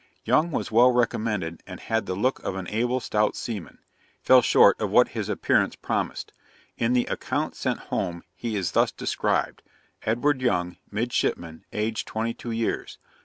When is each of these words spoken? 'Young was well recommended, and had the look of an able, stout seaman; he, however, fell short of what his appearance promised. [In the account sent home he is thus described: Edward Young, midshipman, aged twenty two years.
'Young 0.25 0.49
was 0.49 0.71
well 0.71 0.91
recommended, 0.91 1.61
and 1.67 1.79
had 1.79 2.07
the 2.07 2.15
look 2.15 2.39
of 2.43 2.55
an 2.55 2.67
able, 2.69 2.99
stout 2.99 3.35
seaman; 3.35 3.75
he, 3.77 3.99
however, 3.99 4.17
fell 4.23 4.41
short 4.41 4.81
of 4.81 4.89
what 4.89 5.09
his 5.09 5.29
appearance 5.29 5.75
promised. 5.75 6.33
[In 6.75 6.93
the 6.93 7.05
account 7.05 7.53
sent 7.55 7.77
home 7.93 8.23
he 8.33 8.55
is 8.55 8.71
thus 8.71 8.91
described: 8.91 9.61
Edward 10.01 10.41
Young, 10.41 10.77
midshipman, 10.89 11.65
aged 11.71 12.07
twenty 12.07 12.33
two 12.33 12.49
years. 12.49 12.97